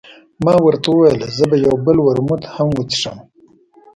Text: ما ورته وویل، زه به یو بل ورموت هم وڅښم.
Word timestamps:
ما 0.45 0.53
ورته 0.65 0.87
وویل، 0.91 1.21
زه 1.37 1.43
به 1.49 1.55
یو 1.65 1.75
بل 1.85 1.97
ورموت 2.01 2.43
هم 2.55 2.67
وڅښم. 2.77 3.17